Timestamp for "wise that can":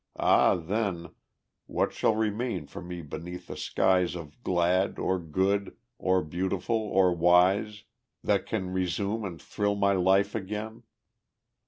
7.13-8.73